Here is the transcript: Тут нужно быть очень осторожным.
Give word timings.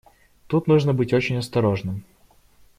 Тут 0.47 0.65
нужно 0.65 0.95
быть 0.95 1.13
очень 1.13 1.37
осторожным. 1.37 2.03